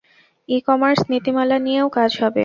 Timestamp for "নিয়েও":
1.65-1.87